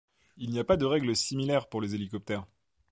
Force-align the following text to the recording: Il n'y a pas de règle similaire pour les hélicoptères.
Il 0.37 0.49
n'y 0.49 0.57
a 0.57 0.63
pas 0.63 0.77
de 0.77 0.85
règle 0.85 1.15
similaire 1.15 1.69
pour 1.69 1.79
les 1.79 1.93
hélicoptères. 1.93 2.47